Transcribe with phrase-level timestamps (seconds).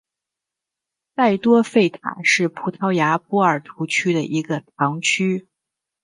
[1.15, 5.47] 塞多费塔是葡萄牙波尔图区的一个堂区。